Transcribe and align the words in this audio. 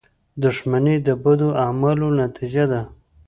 •دښمني 0.43 0.95
د 1.07 1.09
بدو 1.23 1.49
اعمالو 1.63 2.07
نتیجه 2.21 2.63
ده. 2.71 2.81